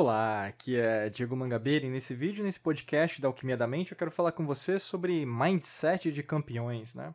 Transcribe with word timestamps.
Olá, 0.00 0.46
aqui 0.46 0.76
é 0.76 1.10
Diego 1.10 1.34
Mangabeira 1.34 1.84
e 1.84 1.90
nesse 1.90 2.14
vídeo, 2.14 2.44
nesse 2.44 2.60
podcast 2.60 3.20
da 3.20 3.26
Alquimia 3.26 3.56
da 3.56 3.66
Mente, 3.66 3.90
eu 3.90 3.98
quero 3.98 4.12
falar 4.12 4.30
com 4.30 4.46
você 4.46 4.78
sobre 4.78 5.26
mindset 5.26 6.12
de 6.12 6.22
campeões, 6.22 6.94
né? 6.94 7.12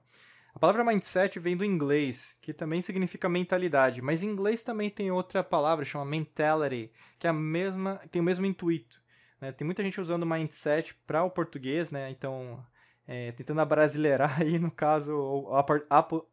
A 0.53 0.59
palavra 0.59 0.83
mindset 0.83 1.39
vem 1.39 1.55
do 1.55 1.63
inglês, 1.63 2.37
que 2.41 2.51
também 2.51 2.81
significa 2.81 3.29
mentalidade, 3.29 4.01
mas 4.01 4.21
em 4.21 4.27
inglês 4.27 4.63
também 4.63 4.89
tem 4.89 5.09
outra 5.09 5.41
palavra, 5.41 5.85
chama 5.85 6.03
mentality, 6.03 6.91
que 7.17 7.25
é 7.25 7.29
a 7.29 7.33
mesma, 7.33 8.01
tem 8.11 8.21
o 8.21 8.25
mesmo 8.25 8.45
intuito. 8.45 9.01
Né? 9.39 9.53
Tem 9.53 9.63
muita 9.63 9.81
gente 9.81 10.01
usando 10.01 10.25
mindset 10.25 10.93
para 11.07 11.23
o 11.23 11.31
português, 11.31 11.89
né? 11.89 12.11
Então, 12.11 12.61
é, 13.07 13.31
tentando 13.31 13.61
abrasileirar 13.61 14.41
aí, 14.43 14.59
no 14.59 14.69
caso, 14.69 15.47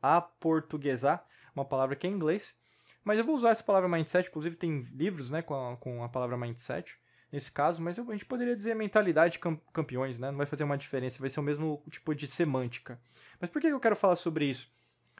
aportuguesar 0.02 1.24
uma 1.54 1.64
palavra 1.64 1.94
que 1.94 2.08
é 2.08 2.10
em 2.10 2.14
inglês. 2.14 2.58
Mas 3.04 3.18
eu 3.18 3.24
vou 3.24 3.34
usar 3.34 3.50
essa 3.50 3.62
palavra 3.62 3.88
mindset, 3.88 4.28
inclusive 4.28 4.56
tem 4.56 4.80
livros 4.94 5.30
né, 5.30 5.42
com, 5.42 5.54
a, 5.54 5.76
com 5.76 6.04
a 6.04 6.08
palavra 6.08 6.36
mindset 6.36 6.98
nesse 7.32 7.50
caso, 7.50 7.80
mas 7.80 7.98
a 7.98 8.02
gente 8.02 8.26
poderia 8.26 8.56
dizer 8.56 8.74
mentalidade 8.74 9.34
de 9.34 9.38
campeões, 9.72 10.18
né? 10.18 10.30
Não 10.30 10.38
vai 10.38 10.46
fazer 10.46 10.64
uma 10.64 10.76
diferença, 10.76 11.20
vai 11.20 11.30
ser 11.30 11.40
o 11.40 11.44
mesmo 11.44 11.82
tipo 11.88 12.14
de 12.14 12.26
semântica. 12.26 13.00
Mas 13.40 13.50
por 13.50 13.60
que 13.60 13.68
eu 13.68 13.80
quero 13.80 13.94
falar 13.94 14.16
sobre 14.16 14.46
isso? 14.46 14.70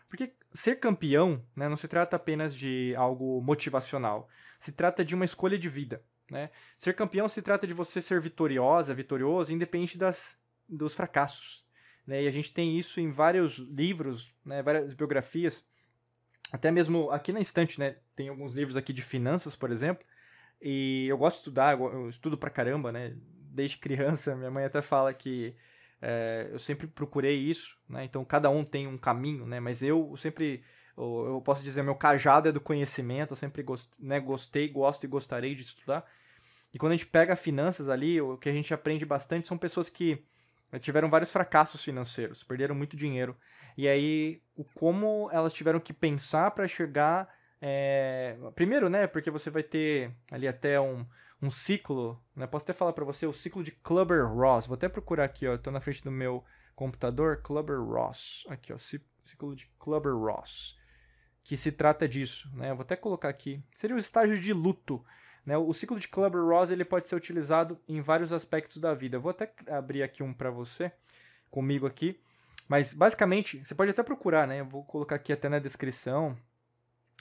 Porque 0.09 0.33
ser 0.53 0.81
campeão 0.81 1.41
né, 1.55 1.69
não 1.69 1.77
se 1.77 1.87
trata 1.87 2.17
apenas 2.17 2.55
de 2.55 2.95
algo 2.97 3.41
motivacional, 3.41 4.29
se 4.59 4.73
trata 4.73 5.05
de 5.05 5.15
uma 5.15 5.25
escolha 5.25 5.57
de 5.57 5.69
vida. 5.69 6.03
Né? 6.29 6.51
Ser 6.77 6.95
campeão 6.95 7.29
se 7.29 7.41
trata 7.41 7.67
de 7.67 7.73
você 7.73 8.03
ser 8.03 8.21
vitoriosa, 8.21 8.93
vitorioso, 8.93 9.53
independente 9.53 9.97
das, 9.97 10.37
dos 10.69 10.95
fracassos. 10.95 11.65
Né? 12.05 12.25
E 12.25 12.27
a 12.27 12.31
gente 12.31 12.53
tem 12.53 12.77
isso 12.77 13.01
em 13.01 13.11
vários 13.11 13.59
livros, 13.59 14.35
né, 14.45 14.63
várias 14.63 14.95
biografias 14.95 15.65
até 16.53 16.71
mesmo 16.71 17.11
aqui 17.11 17.33
na 17.33 17.41
estante, 17.41 17.79
né? 17.79 17.97
Tem 18.17 18.29
alguns 18.29 18.53
livros 18.53 18.77
aqui 18.77 18.93
de 18.93 19.03
finanças, 19.03 19.55
por 19.55 19.71
exemplo. 19.71 20.05
E 20.61 21.07
eu 21.09 21.17
gosto 21.17 21.37
de 21.37 21.41
estudar, 21.41 21.79
eu 21.79 22.09
estudo 22.09 22.37
pra 22.37 22.51
caramba, 22.51 22.93
né? 22.93 23.15
Desde 23.51 23.79
criança, 23.79 24.35
minha 24.37 24.51
mãe 24.51 24.65
até 24.65 24.83
fala 24.83 25.13
que 25.15 25.55
é, 26.03 26.49
eu 26.51 26.59
sempre 26.59 26.87
procurei 26.87 27.37
isso, 27.37 27.77
né? 27.89 28.05
Então 28.05 28.25
cada 28.25 28.51
um 28.51 28.65
tem 28.65 28.87
um 28.87 28.99
caminho, 28.99 29.47
né? 29.47 29.61
Mas 29.61 29.83
eu 29.83 30.17
sempre, 30.17 30.63
eu, 30.97 31.41
posso 31.45 31.63
dizer, 31.63 31.83
meu 31.83 31.95
cajado 31.95 32.49
é 32.49 32.53
do 32.53 32.61
conhecimento, 32.61 33.33
eu 33.33 33.37
sempre 33.37 33.63
gost, 33.63 33.91
né, 33.99 34.19
gostei, 34.19 34.69
gosto 34.69 35.05
e 35.05 35.09
gostaria 35.09 35.55
de 35.55 35.63
estudar. 35.63 36.05
E 36.73 36.79
quando 36.79 36.93
a 36.93 36.97
gente 36.97 37.07
pega 37.07 37.35
finanças 37.37 37.89
ali, 37.89 38.21
o 38.21 38.37
que 38.37 38.49
a 38.49 38.53
gente 38.53 38.73
aprende 38.73 39.05
bastante 39.05 39.49
são 39.49 39.59
pessoas 39.59 39.91
que 39.91 40.25
tiveram 40.79 41.11
vários 41.11 41.33
fracassos 41.33 41.83
financeiros, 41.83 42.45
perderam 42.45 42.75
muito 42.75 42.97
dinheiro. 42.97 43.37
E 43.77 43.89
aí, 43.89 44.43
o 44.55 44.65
como 44.65 45.29
elas 45.33 45.53
tiveram 45.53 45.81
que 45.81 45.93
pensar 45.93 46.51
para 46.53 46.69
chegar. 46.69 47.29
É... 47.61 48.37
Primeiro, 48.55 48.89
né? 48.89 49.07
Porque 49.07 49.31
você 49.31 49.51
vai 49.51 49.63
ter 49.63 50.15
ali 50.31 50.47
até 50.47 50.81
um, 50.81 51.07
um 51.43 51.51
ciclo. 51.51 52.23
Né? 52.35 52.47
Posso 52.47 52.65
até 52.65 52.73
falar 52.73 52.93
para 52.93 53.05
você 53.05 53.27
o 53.27 53.33
ciclo 53.33 53.63
de 53.63 53.73
Clubber 53.73 54.27
Ross. 54.27 54.67
Vou 54.67 54.75
até 54.75 54.89
procurar 54.89 55.25
aqui, 55.25 55.47
ó. 55.47 55.55
Estou 55.55 55.73
na 55.73 55.81
frente 55.81 56.05
do 56.05 56.11
meu 56.11 56.45
computador. 56.75 57.43
Clubber 57.43 57.81
Ross. 57.81 58.45
Aqui, 58.49 58.73
ó. 58.73 58.79
Ciclo 58.79 59.55
de 59.55 59.67
Clubber 59.79 60.15
Ross. 60.15 60.79
Que 61.43 61.57
se 61.57 61.73
trata 61.73 62.07
disso, 62.07 62.51
né? 62.55 62.73
vou 62.75 62.83
até 62.83 62.95
colocar 62.95 63.29
aqui. 63.29 63.65
Seria 63.73 63.97
o 63.97 63.99
estágio 63.99 64.39
de 64.39 64.53
luto. 64.53 65.05
Né? 65.45 65.57
O 65.57 65.73
ciclo 65.73 65.99
de 65.99 66.09
Clubber-Ross 66.09 66.71
ele 66.71 66.85
pode 66.85 67.09
ser 67.09 67.17
utilizado 67.17 67.79
em 67.89 68.01
vários 68.01 68.33
aspectos 68.33 68.79
da 68.79 68.95
vida. 68.95 69.17
Eu 69.17 69.21
vou 69.21 69.31
até 69.31 69.53
abrir 69.69 70.03
aqui 70.03 70.23
um 70.23 70.33
para 70.33 70.51
você, 70.51 70.93
comigo 71.51 71.87
aqui. 71.87 72.21
Mas 72.69 72.93
basicamente, 72.93 73.65
você 73.65 73.75
pode 73.75 73.91
até 73.91 74.03
procurar, 74.03 74.47
né? 74.47 74.61
Eu 74.61 74.65
vou 74.65 74.85
colocar 74.85 75.17
aqui 75.17 75.33
até 75.33 75.49
na 75.49 75.59
descrição 75.59 76.37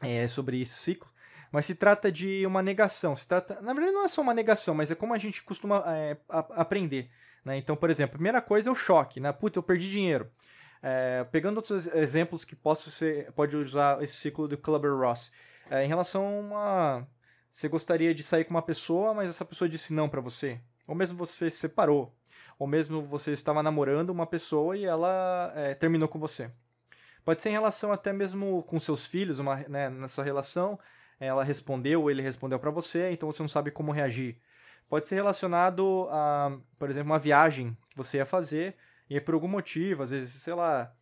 é, 0.03 0.28
sobre 0.28 0.62
esse 0.62 0.75
ciclo. 0.75 1.09
Mas 1.52 1.66
se 1.66 1.73
trata 1.73 2.12
de 2.12 2.45
uma 2.45 2.62
negação. 2.62 3.16
Se 3.16 3.28
trata, 3.28 3.59
na 3.62 3.74
verdade, 3.74 3.94
não 3.94 4.06
é 4.06 4.07
só 4.07 4.22
uma 4.22 4.34
negação, 4.34 4.75
mas 4.75 4.91
é 4.91 4.96
como 4.96 5.13
a 5.13 5.18
gente 5.18 5.41
costuma 5.41 5.84
é, 5.88 6.18
a, 6.30 6.40
aprender. 6.62 7.09
Né? 7.44 7.57
Então, 7.57 7.75
por 7.75 7.90
exemplo, 7.90 8.16
a 8.16 8.18
primeira 8.18 8.41
coisa 8.41 8.69
é 8.69 8.72
o 8.72 8.75
choque, 8.75 9.19
né? 9.19 9.31
Puta, 9.31 9.57
eu 9.57 9.63
perdi 9.63 9.90
dinheiro. 9.90 10.30
É, 10.81 11.25
pegando 11.31 11.57
outros 11.57 11.88
exemplos 11.88 12.46
que 12.46 12.56
posso 12.56 12.91
ser, 12.91 13.31
pode 13.31 13.57
usar 13.57 14.01
esse 14.03 14.16
ciclo 14.18 14.47
do 14.47 14.57
Clubber 14.57 14.96
Ross. 14.96 15.31
É, 15.69 15.84
em 15.84 15.88
relação 15.88 16.25
a 16.25 16.30
uma 16.30 17.07
você 17.59 17.68
gostaria 17.68 18.16
de 18.16 18.24
sair 18.24 18.46
com 18.46 18.52
uma 18.52 18.62
pessoa, 18.62 19.14
mas 19.14 19.30
essa 19.30 19.44
pessoa 19.44 19.68
disse 19.68 19.94
não 19.94 20.08
para 20.08 20.22
você. 20.22 20.62
Ou 20.88 20.96
mesmo 20.96 21.18
você 21.18 21.52
se 21.52 21.58
separou. 21.58 22.16
Ou 22.58 22.66
mesmo 22.66 23.02
você 23.02 23.34
estava 23.34 23.62
namorando 23.62 24.12
uma 24.12 24.25
pessoa 24.25 24.78
e 24.78 24.86
ela 24.86 25.52
é, 25.53 25.74
terminou 25.74 26.08
com 26.08 26.18
você. 26.18 26.50
Pode 27.25 27.42
ser 27.42 27.50
em 27.50 27.52
relação 27.52 27.92
até 27.92 28.14
mesmo 28.14 28.64
com 28.64 28.80
seus 28.80 29.06
filhos, 29.06 29.40
uma, 29.40 29.58
né, 29.68 29.90
nessa 29.90 30.24
relação, 30.24 30.80
ela 31.19 31.44
respondeu 31.44 32.03
ou 32.03 32.09
ele 32.09 32.22
respondeu 32.22 32.58
para 32.59 32.72
você, 32.72 33.12
então 33.12 33.30
você 33.30 33.44
não 33.44 33.50
sabe 33.50 33.72
como 33.72 33.92
reagir. 33.92 34.38
Pode 34.88 35.09
ser 35.09 35.16
relacionado 35.16 36.08
a, 36.12 36.58
por 36.78 36.90
exemplo, 36.90 37.12
uma 37.12 37.19
viagem 37.19 37.78
que 37.90 37.98
você 37.98 38.18
ia 38.19 38.25
fazer 38.25 38.74
e 39.09 39.19
por 39.19 39.34
algum 39.34 39.50
motivo, 39.50 40.02
às 40.02 40.12
vezes, 40.12 40.42
sei 40.42 40.53
lá, 40.53 40.94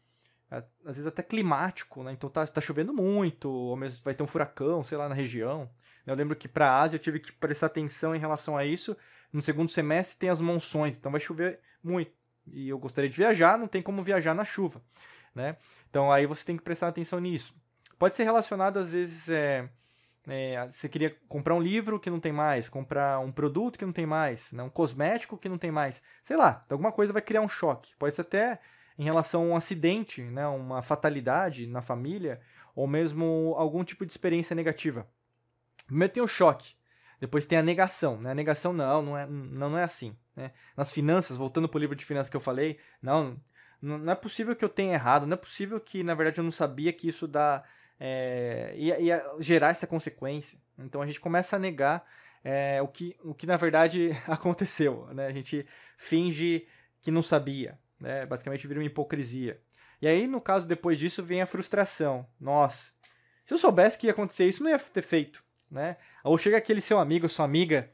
às 0.49 0.95
vezes 0.95 1.05
até 1.05 1.21
climático, 1.21 2.03
né? 2.03 2.13
Então 2.13 2.29
tá, 2.29 2.45
tá 2.47 2.61
chovendo 2.61 2.93
muito, 2.93 3.49
ou 3.49 3.75
mesmo 3.75 4.01
vai 4.03 4.13
ter 4.13 4.23
um 4.23 4.27
furacão, 4.27 4.83
sei 4.83 4.97
lá, 4.97 5.09
na 5.09 5.15
região. 5.15 5.69
Eu 6.05 6.15
lembro 6.15 6.35
que 6.35 6.47
para 6.47 6.69
a 6.69 6.81
Ásia 6.81 6.95
eu 6.95 7.01
tive 7.01 7.19
que 7.19 7.31
prestar 7.33 7.67
atenção 7.67 8.15
em 8.15 8.19
relação 8.19 8.55
a 8.55 8.65
isso. 8.65 8.95
No 9.31 9.41
segundo 9.41 9.69
semestre 9.69 10.17
tem 10.17 10.29
as 10.29 10.39
monções, 10.39 10.95
então 10.95 11.11
vai 11.11 11.19
chover 11.19 11.59
muito. 11.83 12.11
E 12.47 12.69
eu 12.69 12.79
gostaria 12.79 13.09
de 13.09 13.17
viajar, 13.17 13.57
não 13.57 13.67
tem 13.67 13.81
como 13.81 14.01
viajar 14.01 14.33
na 14.33 14.45
chuva, 14.45 14.81
né? 15.35 15.57
Então 15.89 16.11
aí 16.11 16.25
você 16.25 16.45
tem 16.45 16.55
que 16.55 16.63
prestar 16.63 16.87
atenção 16.87 17.19
nisso. 17.19 17.53
Pode 17.99 18.15
ser 18.15 18.23
relacionado 18.23 18.77
às 18.77 18.93
vezes 18.93 19.27
é, 19.27 19.67
é, 20.27 20.65
você 20.69 20.87
queria 20.87 21.15
comprar 21.27 21.55
um 21.55 21.61
livro 21.61 21.99
que 21.99 22.09
não 22.09 22.19
tem 22.19 22.31
mais, 22.31 22.69
comprar 22.69 23.19
um 23.19 23.31
produto 23.31 23.77
que 23.77 23.85
não 23.85 23.91
tem 23.91 24.05
mais, 24.05 24.51
né? 24.53 24.63
um 24.63 24.69
cosmético 24.69 25.37
que 25.37 25.49
não 25.49 25.57
tem 25.57 25.71
mais, 25.71 26.01
sei 26.23 26.37
lá, 26.37 26.65
alguma 26.69 26.91
coisa 26.91 27.11
vai 27.11 27.21
criar 27.21 27.41
um 27.41 27.49
choque. 27.49 27.95
Pode 27.97 28.15
ser 28.15 28.21
até 28.21 28.59
em 28.97 29.03
relação 29.03 29.43
a 29.43 29.45
um 29.45 29.55
acidente, 29.55 30.21
né, 30.21 30.47
uma 30.47 30.81
fatalidade 30.81 31.67
na 31.67 31.81
família, 31.81 32.41
ou 32.75 32.87
mesmo 32.87 33.53
algum 33.57 33.83
tipo 33.83 34.05
de 34.05 34.11
experiência 34.11 34.55
negativa. 34.55 35.07
Primeiro 35.85 36.13
tem 36.13 36.23
o 36.23 36.27
choque, 36.27 36.75
depois 37.19 37.45
tem 37.45 37.57
a 37.57 37.63
negação. 37.63 38.19
Né? 38.19 38.31
A 38.31 38.35
negação 38.35 38.73
não, 38.73 39.01
não 39.01 39.17
é, 39.17 39.25
não, 39.25 39.69
não 39.69 39.77
é 39.77 39.83
assim. 39.83 40.15
Né? 40.35 40.51
Nas 40.75 40.93
finanças, 40.93 41.37
voltando 41.37 41.67
para 41.67 41.77
o 41.77 41.81
livro 41.81 41.95
de 41.95 42.05
finanças 42.05 42.29
que 42.29 42.35
eu 42.35 42.41
falei, 42.41 42.79
não, 43.01 43.39
não 43.81 44.11
é 44.11 44.15
possível 44.15 44.55
que 44.55 44.65
eu 44.65 44.69
tenha 44.69 44.93
errado, 44.93 45.25
não 45.25 45.33
é 45.33 45.37
possível 45.37 45.79
que, 45.79 46.03
na 46.03 46.13
verdade, 46.13 46.39
eu 46.39 46.43
não 46.43 46.51
sabia 46.51 46.91
que 46.91 47.07
isso 47.07 47.27
dá, 47.27 47.63
é, 47.99 48.73
ia, 48.75 48.99
ia 48.99 49.25
gerar 49.39 49.69
essa 49.69 49.87
consequência. 49.87 50.59
Então 50.77 51.01
a 51.01 51.05
gente 51.05 51.19
começa 51.19 51.55
a 51.55 51.59
negar 51.59 52.05
é, 52.43 52.81
o, 52.81 52.87
que, 52.87 53.15
o 53.23 53.33
que, 53.33 53.47
na 53.47 53.57
verdade, 53.57 54.11
aconteceu. 54.27 55.07
Né? 55.13 55.27
A 55.27 55.31
gente 55.31 55.65
finge 55.97 56.67
que 57.01 57.11
não 57.11 57.21
sabia. 57.21 57.79
Né? 57.99 58.25
Basicamente 58.25 58.67
vira 58.67 58.79
uma 58.79 58.85
hipocrisia. 58.85 59.61
E 60.01 60.07
aí, 60.07 60.27
no 60.27 60.39
caso, 60.39 60.67
depois 60.67 60.99
disso, 60.99 61.23
vem 61.23 61.41
a 61.41 61.47
frustração. 61.47 62.27
Nossa, 62.39 62.91
se 63.45 63.53
eu 63.53 63.57
soubesse 63.57 63.97
que 63.97 64.07
ia 64.07 64.11
acontecer 64.11 64.45
isso, 64.47 64.63
não 64.63 64.69
ia 64.69 64.79
ter 64.79 65.01
feito. 65.01 65.43
Né? 65.69 65.97
Ou 66.23 66.37
chega 66.37 66.57
aquele 66.57 66.81
seu 66.81 66.99
amigo, 66.99 67.27
sua 67.27 67.45
amiga, 67.45 67.91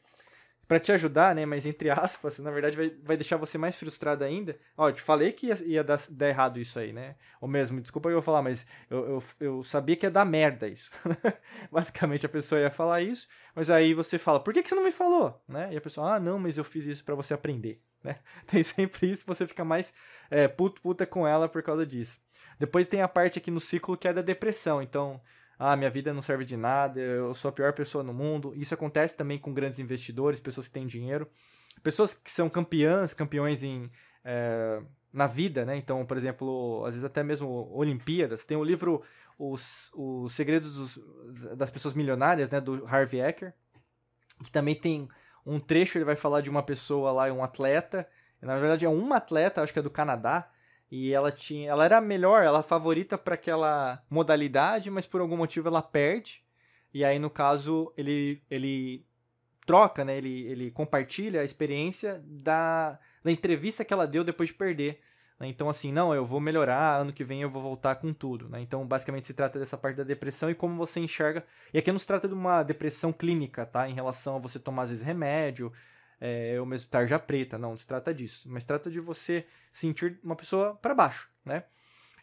para 0.74 0.80
te 0.80 0.92
ajudar, 0.92 1.36
né? 1.36 1.46
Mas 1.46 1.68
entre 1.68 1.92
aspas, 1.92 2.40
na 2.40 2.50
verdade 2.50 2.76
vai, 2.76 2.92
vai 3.04 3.16
deixar 3.16 3.38
você 3.38 3.60
mais 3.60 3.78
frustrado 3.78 4.24
ainda. 4.24 4.58
Ó, 4.76 4.90
eu 4.90 4.94
te 4.94 5.04
falei 5.04 5.32
que 5.32 5.48
ia, 5.48 5.64
ia 5.66 5.84
dar, 5.84 6.00
dar, 6.10 6.30
errado 6.30 6.60
isso 6.60 6.80
aí, 6.80 6.92
né? 6.92 7.16
Ou 7.40 7.48
mesmo, 7.48 7.80
desculpa 7.80 8.10
eu 8.10 8.24
falar, 8.24 8.42
mas 8.42 8.66
eu, 8.90 9.06
eu, 9.06 9.24
eu 9.40 9.64
sabia 9.64 9.96
que 9.96 10.04
ia 10.04 10.10
dar 10.10 10.26
merda 10.26 10.68
isso. 10.68 10.90
Basicamente 11.72 12.26
a 12.26 12.30
pessoa 12.30 12.60
ia 12.60 12.72
falar 12.72 13.02
isso, 13.02 13.28
mas 13.54 13.70
aí 13.70 13.94
você 13.94 14.18
fala, 14.18 14.40
por 14.40 14.52
que, 14.52 14.64
que 14.64 14.70
você 14.70 14.74
não 14.74 14.84
me 14.84 14.92
falou? 14.92 15.40
Né? 15.48 15.70
E 15.74 15.78
a 15.78 15.82
pessoa, 15.82 16.16
ah, 16.16 16.20
não, 16.20 16.40
mas 16.40 16.58
eu 16.58 16.64
fiz 16.64 16.88
isso 16.88 17.04
para 17.04 17.14
você 17.14 17.36
aprender. 17.36 17.80
Né? 18.04 18.16
Tem 18.48 18.64
sempre 18.64 19.12
isso, 19.12 19.26
você 19.28 19.46
fica 19.46 19.64
mais 19.64 19.94
é, 20.32 20.48
puto 20.48 20.82
puta 20.82 21.06
com 21.06 21.28
ela 21.28 21.48
por 21.48 21.62
causa 21.62 21.86
disso. 21.86 22.18
Depois 22.58 22.88
tem 22.88 23.02
a 23.02 23.08
parte 23.08 23.38
aqui 23.38 23.52
no 23.52 23.60
ciclo 23.60 23.98
que 23.98 24.08
é 24.08 24.14
da 24.14 24.22
depressão. 24.22 24.82
Então, 24.82 25.22
ah, 25.66 25.78
minha 25.78 25.90
vida 25.90 26.14
não 26.14 26.22
serve 26.22 26.44
de 26.44 26.58
nada, 26.58 27.00
eu 27.00 27.34
sou 27.34 27.48
a 27.48 27.52
pior 27.52 27.72
pessoa 27.72 28.04
no 28.04 28.14
mundo. 28.14 28.54
Isso 28.54 28.74
acontece 28.74 29.16
também 29.16 29.40
com 29.40 29.54
grandes 29.54 29.80
investidores, 29.80 30.42
pessoas 30.42 30.68
que 30.68 30.74
têm 30.74 30.86
dinheiro, 30.86 31.26
pessoas 31.82 32.14
que 32.14 32.30
são 32.30 32.50
campeãs, 32.50 33.14
campeões 33.14 33.64
em 33.64 33.90
é, 34.26 34.82
na 35.14 35.26
vida, 35.26 35.64
né? 35.64 35.78
Então, 35.78 36.06
por 36.06 36.18
exemplo, 36.18 36.84
às 36.86 36.96
vezes 36.96 37.06
até 37.06 37.24
mesmo 37.24 37.70
Olimpíadas. 37.74 38.46
Tem 38.46 38.58
o 38.58 38.64
livro 38.64 39.02
Os, 39.40 39.90
os 39.94 40.34
Segredos 40.34 40.76
dos, 40.76 41.00
das 41.56 41.70
Pessoas 41.70 41.94
Milionárias, 41.94 42.50
né? 42.50 42.60
Do 42.60 42.86
Harvey 42.86 43.22
Ecker, 43.22 43.54
que 44.44 44.52
também 44.52 44.76
tem 44.76 45.08
um 45.46 45.62
trecho 45.62 45.98
ele 45.98 46.06
vai 46.06 46.18
falar 46.18 46.42
de 46.42 46.50
uma 46.50 46.64
pessoa 46.64 47.12
lá, 47.12 47.32
um 47.32 47.44
atleta. 47.44 48.06
Na 48.42 48.60
verdade 48.60 48.86
é 48.86 48.90
uma 48.90 49.16
atleta, 49.16 49.62
acho 49.62 49.72
que 49.72 49.80
é 49.80 49.82
do 49.82 49.90
Canadá, 49.90 50.50
e 50.96 51.12
ela 51.12 51.32
tinha, 51.32 51.72
ela 51.72 51.86
era 51.86 52.00
melhor, 52.00 52.44
ela 52.44 52.62
favorita 52.62 53.18
para 53.18 53.34
aquela 53.34 54.04
modalidade, 54.08 54.92
mas 54.92 55.08
por 55.08 55.22
algum 55.22 55.36
motivo 55.36 55.68
ela 55.68 55.82
perde. 55.82 56.44
E 56.94 57.04
aí 57.04 57.18
no 57.18 57.32
caso 57.32 57.92
ele 57.98 58.44
ele 58.48 59.04
troca, 59.66 60.06
né? 60.06 60.16
Ele, 60.16 60.44
ele 60.44 60.70
compartilha 60.70 61.42
a 61.42 61.44
experiência 61.44 62.22
da, 62.24 63.00
da 63.24 63.32
entrevista 63.32 63.84
que 63.84 63.92
ela 63.92 64.06
deu 64.06 64.24
depois 64.24 64.50
de 64.50 64.56
perder 64.56 65.00
Né? 65.40 65.48
Então, 65.48 65.68
assim, 65.68 65.92
não, 65.92 66.14
eu 66.14 66.28
vou 66.28 66.40
melhorar, 66.40 67.02
ano 67.02 67.12
que 67.12 67.24
vem 67.24 67.42
eu 67.42 67.50
vou 67.50 67.64
voltar 67.64 67.96
com 67.96 68.14
tudo. 68.14 68.48
Né? 68.48 68.62
Então, 68.62 68.86
basicamente, 68.86 69.26
se 69.26 69.34
trata 69.34 69.58
dessa 69.58 69.78
parte 69.78 69.96
da 69.96 70.04
depressão 70.04 70.52
e 70.52 70.54
como 70.54 70.78
você 70.78 71.00
enxerga. 71.00 71.44
E 71.74 71.80
aqui 71.80 71.92
não 71.92 71.98
se 71.98 72.06
trata 72.06 72.28
de 72.28 72.36
uma 72.36 72.62
depressão 72.62 73.12
clínica, 73.12 73.66
tá? 73.66 73.90
Em 73.90 73.96
relação 73.96 74.36
a 74.36 74.40
você 74.40 74.60
tomar, 74.60 74.84
às 74.84 74.90
vezes, 74.90 75.04
remédio, 75.04 75.74
é, 76.26 76.58
ou 76.58 76.66
mesmo 76.66 76.90
tarja 76.90 77.20
preta. 77.20 77.58
Não, 77.58 77.72
não 77.72 77.78
se 77.78 77.86
trata 77.86 78.14
disso. 78.14 78.48
Mas 78.50 78.64
trata 78.64 78.90
de 78.90 79.02
você 79.02 79.46
sentir 79.74 80.18
uma 80.24 80.38
pessoa 80.38 80.74
para 80.76 80.96
baixo, 80.96 81.30
né? 81.44 81.66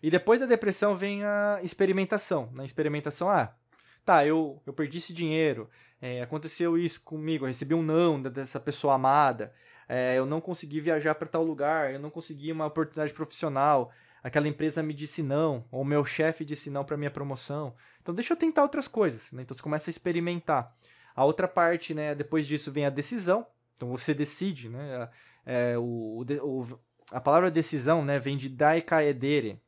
E 0.02 0.10
depois 0.10 0.40
da 0.40 0.46
depressão 0.46 0.96
vem 0.96 1.22
a 1.22 1.60
experimentação. 1.62 2.48
Na 2.54 2.64
experimentação, 2.64 3.28
ah, 3.28 3.54
tá, 4.02 4.24
eu, 4.24 4.62
eu 4.64 4.72
perdi 4.72 4.96
esse 4.96 5.12
dinheiro, 5.12 5.68
é, 6.00 6.22
aconteceu 6.22 6.78
isso 6.78 7.02
comigo, 7.02 7.44
eu 7.44 7.48
recebi 7.48 7.74
um 7.74 7.82
não 7.82 8.22
dessa 8.22 8.58
pessoa 8.58 8.94
amada, 8.94 9.52
é, 9.86 10.16
eu 10.16 10.24
não 10.24 10.40
consegui 10.40 10.80
viajar 10.80 11.14
para 11.16 11.28
tal 11.28 11.44
lugar, 11.44 11.92
eu 11.92 12.00
não 12.00 12.08
consegui 12.08 12.50
uma 12.50 12.64
oportunidade 12.64 13.12
profissional, 13.12 13.92
aquela 14.22 14.48
empresa 14.48 14.82
me 14.82 14.94
disse 14.94 15.22
não, 15.22 15.66
ou 15.70 15.84
meu 15.84 16.06
chefe 16.06 16.42
disse 16.42 16.70
não 16.70 16.86
para 16.86 16.96
minha 16.96 17.10
promoção. 17.10 17.74
Então 18.00 18.14
deixa 18.14 18.32
eu 18.32 18.38
tentar 18.38 18.62
outras 18.62 18.88
coisas, 18.88 19.30
né? 19.32 19.42
Então 19.42 19.54
você 19.54 19.62
começa 19.62 19.90
a 19.90 19.92
experimentar. 19.92 20.74
A 21.14 21.26
outra 21.26 21.46
parte, 21.46 21.92
né, 21.92 22.14
depois 22.14 22.46
disso 22.46 22.72
vem 22.72 22.86
a 22.86 22.90
decisão. 22.90 23.46
Então 23.80 23.88
você 23.88 24.12
decide, 24.12 24.68
né? 24.68 25.08
É, 25.46 25.78
o, 25.78 26.22
o, 26.42 26.78
a 27.10 27.18
palavra 27.18 27.50
decisão, 27.50 28.04
né, 28.04 28.18
vem 28.18 28.36
de 28.36 28.46
dai 28.46 28.82
caedere, 28.82 29.58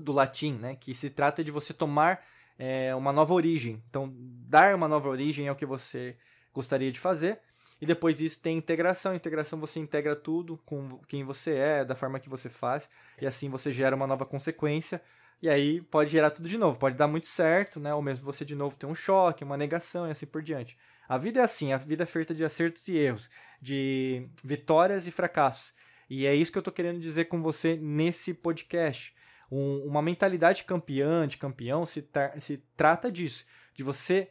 do 0.00 0.10
latim, 0.10 0.54
né, 0.54 0.74
que 0.74 0.94
se 0.94 1.10
trata 1.10 1.44
de 1.44 1.50
você 1.50 1.74
tomar 1.74 2.24
é, 2.58 2.94
uma 2.94 3.12
nova 3.12 3.34
origem. 3.34 3.82
Então, 3.90 4.10
dar 4.16 4.74
uma 4.74 4.88
nova 4.88 5.10
origem 5.10 5.48
é 5.48 5.52
o 5.52 5.54
que 5.54 5.66
você 5.66 6.16
gostaria 6.54 6.90
de 6.90 6.98
fazer. 6.98 7.38
E 7.78 7.84
depois 7.84 8.16
disso 8.16 8.40
tem 8.40 8.56
integração. 8.56 9.14
Integração 9.14 9.60
você 9.60 9.78
integra 9.80 10.16
tudo 10.16 10.58
com 10.64 10.98
quem 11.06 11.22
você 11.22 11.56
é, 11.56 11.84
da 11.84 11.94
forma 11.94 12.18
que 12.18 12.30
você 12.30 12.48
faz, 12.48 12.88
e 13.20 13.26
assim 13.26 13.50
você 13.50 13.70
gera 13.70 13.94
uma 13.94 14.06
nova 14.06 14.24
consequência. 14.24 15.02
E 15.42 15.48
aí 15.50 15.82
pode 15.82 16.10
gerar 16.10 16.30
tudo 16.30 16.48
de 16.48 16.56
novo. 16.56 16.78
Pode 16.78 16.96
dar 16.96 17.06
muito 17.06 17.26
certo, 17.26 17.78
né? 17.78 17.94
Ou 17.94 18.00
mesmo 18.00 18.24
você 18.24 18.46
de 18.46 18.54
novo 18.54 18.78
ter 18.78 18.86
um 18.86 18.94
choque, 18.94 19.44
uma 19.44 19.58
negação 19.58 20.08
e 20.08 20.10
assim 20.10 20.24
por 20.24 20.42
diante. 20.42 20.78
A 21.08 21.18
vida 21.18 21.40
é 21.40 21.42
assim, 21.42 21.72
a 21.72 21.76
vida 21.76 22.02
é 22.02 22.06
feita 22.06 22.34
de 22.34 22.44
acertos 22.44 22.86
e 22.88 22.96
erros, 22.96 23.30
de 23.60 24.28
vitórias 24.42 25.06
e 25.06 25.10
fracassos. 25.10 25.74
E 26.08 26.26
é 26.26 26.34
isso 26.34 26.52
que 26.52 26.58
eu 26.58 26.62
tô 26.62 26.72
querendo 26.72 27.00
dizer 27.00 27.26
com 27.26 27.42
você 27.42 27.76
nesse 27.76 28.32
podcast. 28.32 29.14
Um, 29.50 29.84
uma 29.86 30.02
mentalidade 30.02 30.64
campeã, 30.64 31.26
de 31.26 31.36
campeão, 31.36 31.86
se, 31.86 32.06
se 32.40 32.62
trata 32.76 33.10
disso. 33.10 33.44
De 33.74 33.82
você 33.82 34.30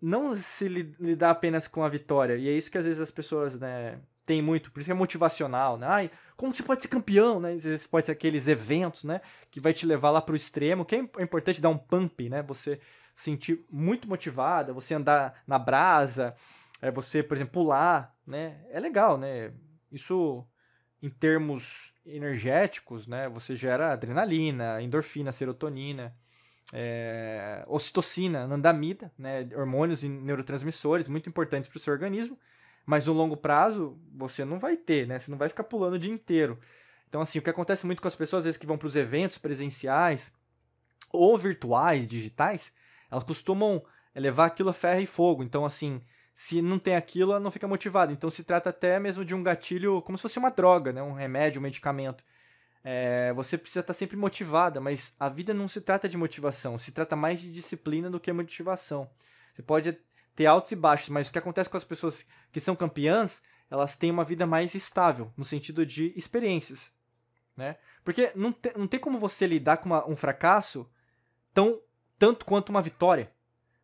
não 0.00 0.34
se 0.34 0.68
lidar 0.68 1.30
apenas 1.30 1.68
com 1.68 1.82
a 1.82 1.88
vitória. 1.88 2.36
E 2.36 2.48
é 2.48 2.52
isso 2.52 2.70
que 2.70 2.78
às 2.78 2.84
vezes 2.84 3.00
as 3.00 3.10
pessoas, 3.10 3.58
né, 3.58 4.00
têm 4.24 4.40
muito, 4.40 4.70
por 4.70 4.80
isso 4.80 4.90
é 4.90 4.94
motivacional, 4.94 5.76
né? 5.76 5.86
Ai, 5.88 6.10
como 6.36 6.54
você 6.54 6.62
pode 6.62 6.82
ser 6.82 6.88
campeão, 6.88 7.40
né? 7.40 7.52
Às 7.52 7.64
vezes 7.64 7.86
pode 7.86 8.06
ser 8.06 8.12
aqueles 8.12 8.46
eventos, 8.46 9.04
né, 9.04 9.20
que 9.50 9.60
vai 9.60 9.72
te 9.72 9.84
levar 9.84 10.10
lá 10.10 10.20
pro 10.20 10.36
extremo, 10.36 10.84
que 10.84 10.94
é 10.94 10.98
importante 10.98 11.60
dar 11.60 11.68
um 11.68 11.76
pump, 11.76 12.28
né? 12.28 12.42
Você 12.42 12.80
sentir 13.22 13.64
muito 13.70 14.08
motivada, 14.08 14.72
você 14.72 14.94
andar 14.94 15.42
na 15.46 15.58
brasa, 15.58 16.34
é 16.80 16.90
você, 16.90 17.22
por 17.22 17.36
exemplo, 17.36 17.52
pular, 17.52 18.16
né? 18.26 18.64
É 18.70 18.80
legal, 18.80 19.18
né? 19.18 19.52
Isso 19.92 20.46
em 21.02 21.10
termos 21.10 21.92
energéticos, 22.04 23.06
né? 23.06 23.28
Você 23.28 23.56
gera 23.56 23.92
adrenalina, 23.92 24.80
endorfina, 24.82 25.32
serotonina 25.32 26.14
é, 26.72 27.64
ocitocina, 27.66 28.44
andamida, 28.44 29.12
né, 29.18 29.48
hormônios 29.54 30.04
e 30.04 30.08
neurotransmissores 30.08 31.08
muito 31.08 31.28
importantes 31.28 31.68
para 31.68 31.76
o 31.76 31.80
seu 31.80 31.92
organismo, 31.92 32.38
mas 32.86 33.06
no 33.06 33.12
longo 33.12 33.36
prazo 33.36 33.98
você 34.12 34.44
não 34.44 34.58
vai 34.58 34.76
ter, 34.76 35.06
né? 35.06 35.18
Você 35.18 35.30
não 35.30 35.38
vai 35.38 35.48
ficar 35.48 35.64
pulando 35.64 35.94
o 35.94 35.98
dia 35.98 36.12
inteiro. 36.12 36.58
Então, 37.08 37.20
assim, 37.20 37.38
o 37.38 37.42
que 37.42 37.50
acontece 37.50 37.84
muito 37.86 38.00
com 38.00 38.08
as 38.08 38.14
pessoas, 38.14 38.40
às 38.40 38.44
vezes, 38.44 38.58
que 38.58 38.66
vão 38.66 38.78
para 38.78 38.86
os 38.86 38.96
eventos 38.96 39.36
presenciais 39.36 40.32
ou 41.12 41.36
virtuais, 41.36 42.08
digitais, 42.08 42.72
elas 43.10 43.24
costumam 43.24 43.82
levar 44.14 44.46
aquilo 44.46 44.70
a 44.70 44.74
ferro 44.74 45.00
e 45.00 45.06
fogo. 45.06 45.42
Então, 45.42 45.64
assim, 45.64 46.00
se 46.34 46.62
não 46.62 46.78
tem 46.78 46.96
aquilo, 46.96 47.32
ela 47.32 47.40
não 47.40 47.50
fica 47.50 47.68
motivada. 47.68 48.12
Então, 48.12 48.30
se 48.30 48.44
trata 48.44 48.70
até 48.70 48.98
mesmo 48.98 49.24
de 49.24 49.34
um 49.34 49.42
gatilho, 49.42 50.02
como 50.02 50.16
se 50.16 50.22
fosse 50.22 50.38
uma 50.38 50.50
droga, 50.50 50.92
né? 50.92 51.02
Um 51.02 51.12
remédio, 51.12 51.60
um 51.60 51.62
medicamento. 51.62 52.24
É, 52.82 53.32
você 53.34 53.58
precisa 53.58 53.80
estar 53.80 53.92
sempre 53.92 54.16
motivada, 54.16 54.80
mas 54.80 55.14
a 55.20 55.28
vida 55.28 55.52
não 55.52 55.68
se 55.68 55.80
trata 55.80 56.08
de 56.08 56.16
motivação, 56.16 56.78
se 56.78 56.92
trata 56.92 57.14
mais 57.14 57.40
de 57.40 57.52
disciplina 57.52 58.08
do 58.08 58.18
que 58.18 58.32
motivação. 58.32 59.10
Você 59.54 59.62
pode 59.62 59.98
ter 60.34 60.46
altos 60.46 60.72
e 60.72 60.76
baixos, 60.76 61.10
mas 61.10 61.28
o 61.28 61.32
que 61.32 61.38
acontece 61.38 61.68
com 61.68 61.76
as 61.76 61.84
pessoas 61.84 62.26
que 62.50 62.58
são 62.58 62.74
campeãs, 62.74 63.42
elas 63.70 63.96
têm 63.96 64.10
uma 64.10 64.24
vida 64.24 64.46
mais 64.46 64.74
estável, 64.74 65.30
no 65.36 65.44
sentido 65.44 65.84
de 65.84 66.14
experiências. 66.16 66.90
Né? 67.54 67.76
Porque 68.02 68.32
não, 68.34 68.52
te, 68.52 68.72
não 68.76 68.86
tem 68.86 68.98
como 68.98 69.18
você 69.18 69.46
lidar 69.46 69.76
com 69.76 69.86
uma, 69.86 70.08
um 70.08 70.16
fracasso 70.16 70.90
tão 71.52 71.78
tanto 72.20 72.44
quanto 72.44 72.68
uma 72.68 72.82
vitória. 72.82 73.32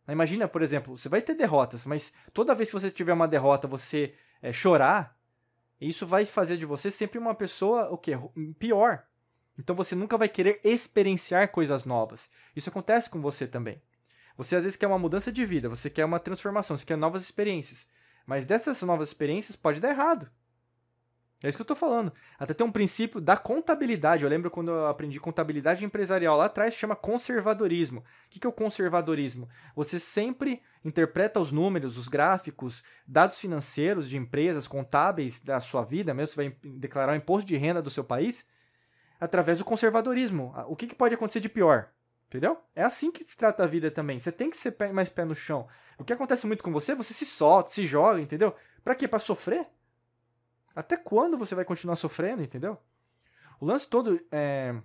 Imagina, 0.07 0.47
por 0.47 0.61
exemplo, 0.61 0.95
você 0.95 1.09
vai 1.09 1.21
ter 1.23 1.33
derrotas, 1.33 1.87
mas 1.87 2.13
toda 2.31 2.53
vez 2.53 2.69
que 2.69 2.79
você 2.79 2.91
tiver 2.91 3.11
uma 3.11 3.27
derrota, 3.27 3.67
você 3.67 4.13
é, 4.41 4.53
chorar, 4.53 5.19
isso 5.81 6.05
vai 6.05 6.23
fazer 6.23 6.55
de 6.55 6.65
você 6.65 6.91
sempre 6.91 7.17
uma 7.17 7.33
pessoa 7.33 7.89
o 7.89 7.97
quê? 7.97 8.13
pior. 8.59 9.03
Então 9.57 9.75
você 9.75 9.95
nunca 9.95 10.17
vai 10.17 10.29
querer 10.29 10.61
experienciar 10.63 11.49
coisas 11.49 11.83
novas. 11.83 12.29
Isso 12.55 12.69
acontece 12.69 13.09
com 13.09 13.19
você 13.19 13.47
também. 13.47 13.81
Você 14.37 14.55
às 14.55 14.63
vezes 14.63 14.77
quer 14.77 14.85
uma 14.85 14.99
mudança 14.99 15.31
de 15.31 15.43
vida, 15.43 15.67
você 15.67 15.89
quer 15.89 16.05
uma 16.05 16.19
transformação, 16.19 16.77
você 16.77 16.85
quer 16.85 16.95
novas 16.95 17.23
experiências. 17.23 17.87
Mas 18.23 18.45
dessas 18.45 18.83
novas 18.83 19.09
experiências 19.09 19.55
pode 19.55 19.79
dar 19.79 19.89
errado. 19.89 20.29
É 21.43 21.47
isso 21.47 21.57
que 21.57 21.61
eu 21.61 21.65
estou 21.65 21.77
falando. 21.77 22.11
Até 22.39 22.53
tem 22.53 22.65
um 22.65 22.71
princípio 22.71 23.21
da 23.21 23.37
contabilidade. 23.37 24.23
Eu 24.23 24.29
lembro 24.29 24.49
quando 24.49 24.71
eu 24.71 24.87
aprendi 24.87 25.19
contabilidade 25.19 25.85
empresarial 25.85 26.35
lá 26.35 26.45
atrás, 26.45 26.73
chama 26.73 26.95
conservadorismo. 26.95 27.99
O 27.99 28.03
que 28.29 28.45
é 28.45 28.49
o 28.49 28.53
conservadorismo? 28.53 29.47
Você 29.75 29.99
sempre 29.99 30.63
interpreta 30.83 31.39
os 31.39 31.51
números, 31.51 31.95
os 31.95 32.07
gráficos, 32.07 32.83
dados 33.07 33.39
financeiros 33.39 34.09
de 34.09 34.17
empresas, 34.17 34.67
contábeis 34.67 35.39
da 35.39 35.59
sua 35.59 35.83
vida, 35.83 36.11
mesmo 36.11 36.33
você 36.33 36.49
vai 36.49 36.57
declarar 36.79 37.13
o 37.13 37.15
imposto 37.15 37.47
de 37.47 37.55
renda 37.55 37.83
do 37.83 37.89
seu 37.91 38.03
país, 38.03 38.43
através 39.19 39.59
do 39.59 39.65
conservadorismo. 39.65 40.55
O 40.67 40.75
que 40.75 40.95
pode 40.95 41.13
acontecer 41.13 41.39
de 41.39 41.49
pior? 41.49 41.89
Entendeu? 42.27 42.57
É 42.75 42.83
assim 42.83 43.11
que 43.11 43.23
se 43.23 43.37
trata 43.37 43.63
a 43.63 43.67
vida 43.67 43.91
também. 43.91 44.19
Você 44.19 44.31
tem 44.31 44.49
que 44.49 44.57
ser 44.57 44.75
mais 44.91 45.07
pé 45.07 45.23
no 45.23 45.35
chão. 45.35 45.67
O 45.99 46.03
que 46.03 46.11
acontece 46.11 46.47
muito 46.47 46.63
com 46.63 46.71
você, 46.71 46.95
você 46.95 47.13
se 47.13 47.25
solta, 47.25 47.69
se 47.69 47.85
joga, 47.85 48.19
entendeu? 48.19 48.55
Para 48.83 48.95
quê? 48.95 49.07
Para 49.07 49.19
sofrer? 49.19 49.67
Até 50.77 50.95
quando 50.95 51.39
você 51.39 51.55
vai 51.55 51.65
continuar 51.65 51.95
sofrendo, 51.95 52.43
entendeu? 52.43 52.77
O 53.59 53.65
lance 53.65 53.89
todo 53.89 54.21
é. 54.31 54.75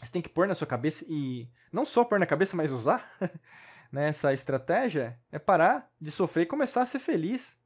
Você 0.00 0.12
tem 0.12 0.22
que 0.22 0.28
pôr 0.28 0.46
na 0.46 0.54
sua 0.54 0.68
cabeça 0.68 1.04
e. 1.08 1.48
Não 1.72 1.84
só 1.84 2.04
pôr 2.04 2.20
na 2.20 2.26
cabeça, 2.26 2.56
mas 2.56 2.70
usar 2.70 3.10
né, 3.90 4.08
essa 4.08 4.32
estratégia 4.32 5.18
é 5.32 5.38
parar 5.40 5.90
de 6.00 6.12
sofrer 6.12 6.44
e 6.44 6.46
começar 6.46 6.82
a 6.82 6.86
ser 6.86 7.00
feliz. 7.00 7.58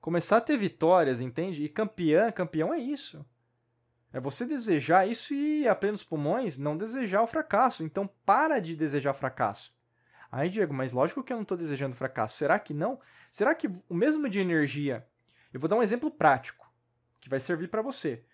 Começar 0.00 0.38
a 0.38 0.40
ter 0.40 0.56
vitórias, 0.56 1.20
entende? 1.20 1.62
E 1.62 1.68
campeão, 1.68 2.32
campeão 2.32 2.74
é 2.74 2.80
isso. 2.80 3.24
É 4.12 4.18
você 4.18 4.44
desejar 4.44 5.08
isso 5.08 5.32
e 5.32 5.68
a 5.68 5.76
plenos 5.76 6.02
pulmões 6.02 6.58
não 6.58 6.76
desejar 6.76 7.22
o 7.22 7.28
fracasso. 7.28 7.84
Então 7.84 8.10
para 8.26 8.58
de 8.58 8.74
desejar 8.74 9.14
fracasso. 9.14 9.72
Aí, 10.32 10.50
Diego, 10.50 10.74
mas 10.74 10.92
lógico 10.92 11.22
que 11.22 11.32
eu 11.32 11.36
não 11.36 11.42
estou 11.42 11.56
desejando 11.56 11.94
fracasso. 11.94 12.36
Será 12.36 12.58
que 12.58 12.74
não? 12.74 12.98
Será 13.30 13.54
que 13.54 13.70
o 13.88 13.94
mesmo 13.94 14.28
de 14.28 14.40
energia. 14.40 15.06
Eu 15.52 15.60
vou 15.60 15.68
dar 15.68 15.76
um 15.76 15.82
exemplo 15.82 16.10
prático 16.10 16.67
que 17.28 17.30
vai 17.30 17.40
servir 17.40 17.68
para 17.68 17.82
você. 17.82 18.24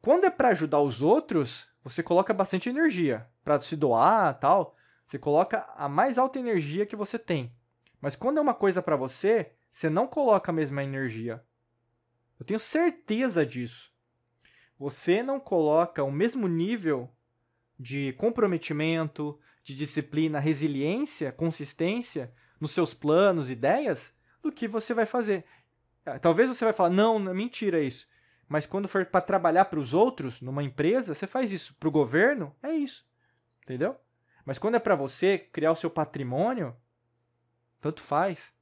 Quando 0.00 0.24
é 0.24 0.30
para 0.30 0.48
ajudar 0.48 0.80
os 0.80 1.02
outros, 1.02 1.68
você 1.84 2.02
coloca 2.02 2.32
bastante 2.32 2.68
energia 2.68 3.28
para 3.44 3.60
se 3.60 3.76
doar, 3.76 4.38
tal. 4.38 4.74
Você 5.04 5.18
coloca 5.18 5.68
a 5.76 5.88
mais 5.88 6.18
alta 6.18 6.38
energia 6.38 6.86
que 6.86 6.96
você 6.96 7.18
tem. 7.18 7.52
Mas 8.00 8.16
quando 8.16 8.38
é 8.38 8.40
uma 8.40 8.54
coisa 8.54 8.80
para 8.80 8.96
você, 8.96 9.52
você 9.70 9.90
não 9.90 10.06
coloca 10.06 10.50
a 10.50 10.54
mesma 10.54 10.82
energia. 10.82 11.44
Eu 12.40 12.46
tenho 12.46 12.60
certeza 12.60 13.44
disso. 13.44 13.92
Você 14.78 15.22
não 15.22 15.38
coloca 15.38 16.02
o 16.04 16.12
mesmo 16.12 16.48
nível 16.48 17.10
de 17.78 18.12
comprometimento, 18.14 19.38
de 19.62 19.74
disciplina, 19.74 20.38
resiliência, 20.38 21.32
consistência 21.32 22.32
nos 22.60 22.70
seus 22.70 22.94
planos, 22.94 23.50
ideias, 23.50 24.14
do 24.40 24.52
que 24.52 24.68
você 24.68 24.94
vai 24.94 25.04
fazer. 25.04 25.44
Ah, 26.08 26.18
talvez 26.18 26.48
você 26.48 26.64
vai 26.64 26.72
falar, 26.72 26.90
não, 26.90 27.18
não 27.18 27.34
mentira 27.34 27.80
isso. 27.80 28.08
Mas 28.48 28.64
quando 28.66 28.88
for 28.88 29.04
para 29.04 29.20
trabalhar 29.20 29.66
para 29.66 29.78
os 29.78 29.92
outros, 29.92 30.40
numa 30.40 30.62
empresa, 30.62 31.14
você 31.14 31.26
faz 31.26 31.52
isso. 31.52 31.74
Para 31.74 31.88
o 31.88 31.92
governo, 31.92 32.54
é 32.62 32.72
isso. 32.72 33.06
Entendeu? 33.62 33.96
Mas 34.44 34.58
quando 34.58 34.76
é 34.76 34.78
para 34.78 34.94
você 34.94 35.38
criar 35.38 35.72
o 35.72 35.76
seu 35.76 35.90
patrimônio, 35.90 36.74
tanto 37.80 38.00
faz. 38.00 38.52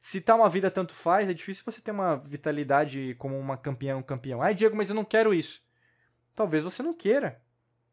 Se 0.00 0.20
tá 0.20 0.34
uma 0.34 0.48
vida 0.48 0.70
tanto 0.70 0.94
faz, 0.94 1.28
é 1.28 1.34
difícil 1.34 1.64
você 1.64 1.80
ter 1.80 1.90
uma 1.90 2.16
vitalidade 2.16 3.14
como 3.18 3.38
uma 3.38 3.56
campeã, 3.56 3.96
um 3.96 4.02
campeão. 4.02 4.40
Ai, 4.40 4.54
Diego, 4.54 4.76
mas 4.76 4.88
eu 4.88 4.94
não 4.94 5.04
quero 5.04 5.34
isso. 5.34 5.62
Talvez 6.34 6.64
você 6.64 6.82
não 6.82 6.94
queira. 6.94 7.42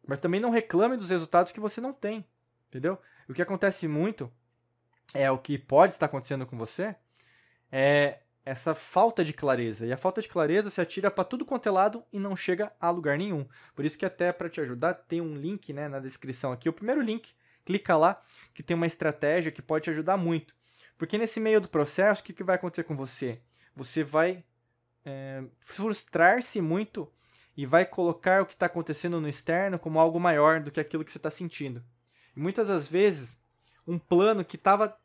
Mas 0.07 0.19
também 0.19 0.39
não 0.39 0.51
reclame 0.51 0.95
dos 0.95 1.09
resultados 1.09 1.51
que 1.51 1.59
você 1.59 1.81
não 1.81 1.91
tem. 1.91 2.25
Entendeu? 2.69 2.97
O 3.27 3.33
que 3.33 3.41
acontece 3.41 3.87
muito 3.87 4.31
é 5.13 5.29
o 5.29 5.37
que 5.37 5.57
pode 5.57 5.93
estar 5.93 6.05
acontecendo 6.05 6.45
com 6.45 6.57
você 6.57 6.95
é 7.71 8.19
essa 8.45 8.75
falta 8.75 9.25
de 9.25 9.33
clareza. 9.33 9.87
E 9.87 9.91
a 9.91 9.97
falta 9.97 10.21
de 10.21 10.29
clareza 10.29 10.69
se 10.69 10.79
atira 10.79 11.09
para 11.09 11.23
tudo 11.23 11.43
quanto 11.43 11.67
é 11.67 11.71
lado 11.71 12.03
e 12.13 12.19
não 12.19 12.35
chega 12.35 12.71
a 12.79 12.91
lugar 12.91 13.17
nenhum. 13.17 13.45
Por 13.75 13.83
isso 13.83 13.97
que 13.97 14.05
até 14.05 14.31
para 14.31 14.49
te 14.49 14.61
ajudar 14.61 14.93
tem 14.93 15.19
um 15.19 15.35
link 15.35 15.73
né, 15.73 15.87
na 15.87 15.99
descrição 15.99 16.51
aqui. 16.51 16.69
O 16.69 16.73
primeiro 16.73 17.01
link, 17.01 17.33
clica 17.65 17.97
lá 17.97 18.21
que 18.53 18.61
tem 18.61 18.75
uma 18.75 18.85
estratégia 18.85 19.51
que 19.51 19.63
pode 19.63 19.85
te 19.85 19.89
ajudar 19.89 20.15
muito. 20.15 20.55
Porque 20.95 21.17
nesse 21.17 21.39
meio 21.39 21.59
do 21.59 21.67
processo, 21.67 22.21
o 22.21 22.23
que, 22.23 22.33
que 22.33 22.43
vai 22.43 22.55
acontecer 22.55 22.83
com 22.83 22.95
você? 22.95 23.41
Você 23.75 24.03
vai 24.03 24.43
é, 25.03 25.43
frustrar-se 25.59 26.61
muito 26.61 27.11
e 27.57 27.65
vai 27.65 27.83
colocar 27.83 28.43
o 28.43 28.45
que 28.45 28.53
está 28.53 28.67
acontecendo 28.67 29.19
no 29.19 29.27
externo 29.27 29.79
como 29.79 29.99
algo 29.99 30.19
maior 30.19 30.59
do 30.59 30.71
que 30.71 30.79
aquilo 30.79 31.03
que 31.03 31.11
você 31.11 31.17
está 31.17 31.31
sentindo. 31.31 31.83
E 32.35 32.39
muitas 32.39 32.67
das 32.67 32.87
vezes, 32.87 33.35
um 33.87 33.97
plano 33.97 34.45
que 34.45 34.55
estava, 34.55 34.95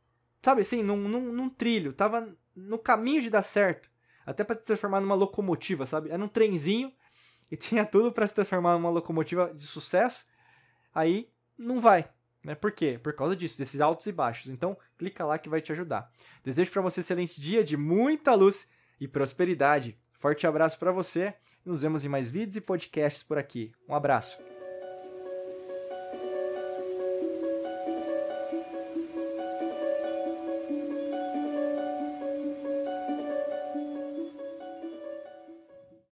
sabe 0.42 0.60
assim, 0.62 0.82
num, 0.82 0.96
num, 0.96 1.32
num 1.32 1.48
trilho, 1.48 1.90
estava 1.90 2.28
no 2.54 2.78
caminho 2.78 3.20
de 3.20 3.30
dar 3.30 3.42
certo. 3.42 3.90
Até 4.24 4.44
para 4.44 4.56
se 4.56 4.64
transformar 4.64 5.00
numa 5.00 5.14
locomotiva, 5.14 5.86
sabe? 5.86 6.10
Era 6.10 6.22
um 6.22 6.28
trenzinho 6.28 6.92
e 7.50 7.56
tinha 7.56 7.84
tudo 7.84 8.12
para 8.12 8.26
se 8.26 8.34
transformar 8.34 8.74
numa 8.74 8.90
locomotiva 8.90 9.52
de 9.54 9.64
sucesso. 9.64 10.24
Aí 10.94 11.28
não 11.58 11.80
vai. 11.80 12.08
Né? 12.44 12.54
Por 12.54 12.72
quê? 12.72 12.98
Por 13.02 13.14
causa 13.14 13.36
disso, 13.36 13.58
desses 13.58 13.80
altos 13.80 14.06
e 14.06 14.12
baixos. 14.12 14.50
Então, 14.50 14.76
clica 14.96 15.24
lá 15.24 15.38
que 15.38 15.48
vai 15.48 15.60
te 15.60 15.72
ajudar. 15.72 16.10
Desejo 16.42 16.70
para 16.70 16.82
você 16.82 17.00
um 17.00 17.02
excelente 17.02 17.40
dia 17.40 17.62
de 17.62 17.76
muita 17.76 18.34
luz 18.34 18.68
e 19.00 19.06
prosperidade. 19.06 19.98
Forte 20.18 20.46
abraço 20.46 20.78
para 20.78 20.92
você. 20.92 21.34
Nos 21.64 21.82
vemos 21.82 22.04
em 22.04 22.08
mais 22.08 22.28
vídeos 22.28 22.56
e 22.56 22.60
podcasts 22.60 23.22
por 23.22 23.38
aqui. 23.38 23.72
Um 23.88 23.94
abraço. 23.94 24.59